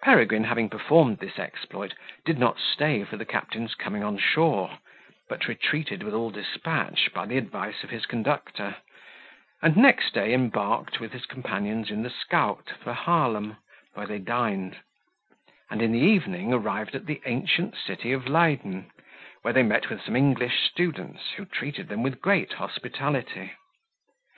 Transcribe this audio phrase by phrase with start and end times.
[0.00, 1.92] Peregrine having performed this exploit,
[2.24, 4.78] did not stay for the captain's coming on shore,
[5.28, 8.76] but retreated with all despatch, by the advice of his conductor;
[9.60, 13.58] and next day embarked, with his companions, in the skuyt, for Haerlem,
[13.92, 14.76] where they dined;
[15.68, 18.90] and in the evening arrived at the ancient city of Leyden,
[19.42, 23.52] where they met with some English students, who treated them with great hospitality.